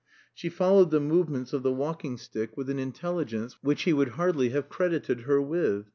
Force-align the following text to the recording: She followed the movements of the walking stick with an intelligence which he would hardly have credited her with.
She 0.33 0.49
followed 0.49 0.89
the 0.89 0.99
movements 0.99 1.53
of 1.53 1.61
the 1.61 1.71
walking 1.71 2.17
stick 2.17 2.57
with 2.57 2.71
an 2.71 2.79
intelligence 2.79 3.57
which 3.61 3.83
he 3.83 3.93
would 3.93 4.09
hardly 4.17 4.49
have 4.49 4.67
credited 4.67 5.21
her 5.25 5.39
with. 5.39 5.85